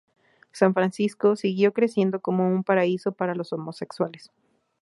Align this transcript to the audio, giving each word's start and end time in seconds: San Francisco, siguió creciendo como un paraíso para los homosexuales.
San 0.51 0.73
Francisco, 0.73 1.35
siguió 1.35 1.73
creciendo 1.73 2.21
como 2.21 2.47
un 2.49 2.63
paraíso 2.63 3.11
para 3.11 3.35
los 3.35 3.53
homosexuales. 3.53 4.31